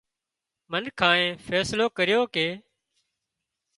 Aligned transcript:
منکانئين 0.71 1.33
فيصلو 1.49 1.87
ڪريو 1.99 2.21
ڪي 2.33 2.47